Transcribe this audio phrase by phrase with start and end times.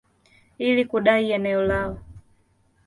[0.57, 1.97] ili kudai eneo lao.